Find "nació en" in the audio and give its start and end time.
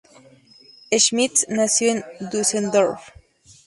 1.47-2.03